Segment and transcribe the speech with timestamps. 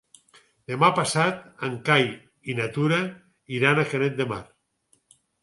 [0.69, 2.07] Demà passat en Cai
[2.53, 2.99] i na Tura
[3.59, 4.43] iran a Canet de Mar.